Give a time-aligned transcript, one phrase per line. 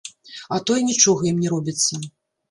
[0.55, 2.01] А то і нічога ім не робіцца.